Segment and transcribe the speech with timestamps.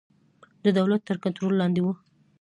[0.63, 1.93] د دولت تر کنټرول لاندې وو.